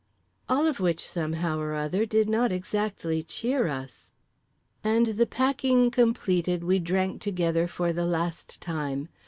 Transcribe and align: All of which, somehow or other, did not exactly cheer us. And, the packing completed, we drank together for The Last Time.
All 0.49 0.65
of 0.65 0.79
which, 0.79 1.07
somehow 1.07 1.59
or 1.59 1.75
other, 1.75 2.07
did 2.07 2.27
not 2.27 2.51
exactly 2.51 3.21
cheer 3.21 3.67
us. 3.67 4.13
And, 4.83 5.05
the 5.05 5.27
packing 5.27 5.91
completed, 5.91 6.63
we 6.63 6.79
drank 6.79 7.21
together 7.21 7.67
for 7.67 7.93
The 7.93 8.07
Last 8.07 8.59
Time. 8.61 9.09